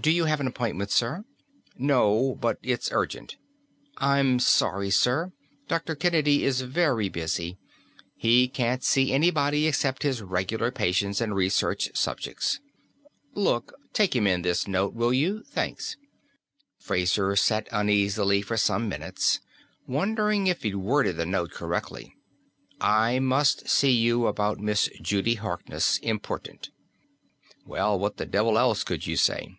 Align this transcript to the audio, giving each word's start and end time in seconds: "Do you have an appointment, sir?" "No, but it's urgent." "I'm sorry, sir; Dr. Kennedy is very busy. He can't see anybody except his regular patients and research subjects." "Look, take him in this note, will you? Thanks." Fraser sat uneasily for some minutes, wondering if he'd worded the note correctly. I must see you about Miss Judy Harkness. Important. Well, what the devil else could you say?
"Do 0.00 0.12
you 0.12 0.26
have 0.26 0.38
an 0.38 0.46
appointment, 0.46 0.92
sir?" 0.92 1.24
"No, 1.76 2.36
but 2.40 2.58
it's 2.62 2.92
urgent." 2.92 3.34
"I'm 3.96 4.38
sorry, 4.38 4.88
sir; 4.88 5.32
Dr. 5.66 5.96
Kennedy 5.96 6.44
is 6.44 6.60
very 6.60 7.08
busy. 7.08 7.58
He 8.16 8.46
can't 8.46 8.84
see 8.84 9.12
anybody 9.12 9.66
except 9.66 10.04
his 10.04 10.22
regular 10.22 10.70
patients 10.70 11.20
and 11.20 11.34
research 11.34 11.90
subjects." 11.92 12.60
"Look, 13.34 13.72
take 13.92 14.14
him 14.14 14.28
in 14.28 14.42
this 14.42 14.68
note, 14.68 14.94
will 14.94 15.12
you? 15.12 15.42
Thanks." 15.42 15.96
Fraser 16.78 17.34
sat 17.34 17.66
uneasily 17.72 18.42
for 18.42 18.56
some 18.56 18.88
minutes, 18.88 19.40
wondering 19.88 20.46
if 20.46 20.62
he'd 20.62 20.76
worded 20.76 21.16
the 21.16 21.26
note 21.26 21.50
correctly. 21.50 22.14
I 22.80 23.18
must 23.18 23.68
see 23.68 23.90
you 23.92 24.28
about 24.28 24.60
Miss 24.60 24.88
Judy 25.02 25.34
Harkness. 25.34 25.98
Important. 25.98 26.70
Well, 27.66 27.98
what 27.98 28.18
the 28.18 28.26
devil 28.26 28.56
else 28.56 28.84
could 28.84 29.04
you 29.08 29.16
say? 29.16 29.56